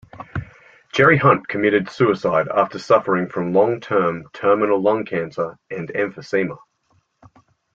Jerry 0.91 1.15
Hunt 1.19 1.47
committed 1.47 1.87
suicide 1.87 2.47
after 2.47 2.79
suffering 2.79 3.29
from 3.29 3.53
long-term 3.53 4.29
terminal 4.33 4.81
lung 4.81 5.05
cancer 5.05 5.59
and 5.69 5.89
emphysema. 5.89 6.57